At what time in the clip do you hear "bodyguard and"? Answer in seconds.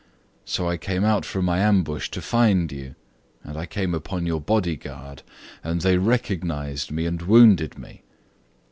4.41-5.81